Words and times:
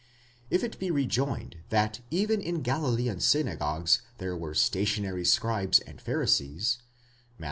5 0.49 0.59
Ifit 0.61 0.79
be 0.79 0.89
rejoined, 0.89 1.57
that 1.69 1.99
even 2.09 2.41
in 2.41 2.63
Galilean 2.63 3.19
synagogues 3.19 4.01
there 4.17 4.35
were 4.35 4.55
stationary 4.55 5.23
scribes 5.23 5.79
and 5.81 6.01
Pharisees 6.01 6.79
(Matt. 7.37 7.39